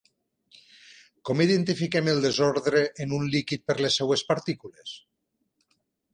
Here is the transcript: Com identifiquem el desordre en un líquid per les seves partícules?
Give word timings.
Com 1.29 1.43
identifiquem 1.45 2.09
el 2.13 2.23
desordre 2.25 2.81
en 3.07 3.15
un 3.19 3.29
líquid 3.37 3.65
per 3.69 3.77
les 3.85 4.01
seves 4.01 4.27
partícules? 4.33 4.99